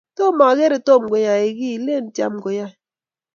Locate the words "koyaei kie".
1.11-1.81